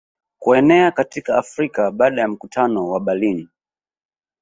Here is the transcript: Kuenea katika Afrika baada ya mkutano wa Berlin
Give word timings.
Kuenea 0.39 0.91
katika 0.91 1.37
Afrika 1.37 1.91
baada 1.91 2.21
ya 2.21 2.27
mkutano 2.27 2.87
wa 2.89 2.99
Berlin 2.99 3.47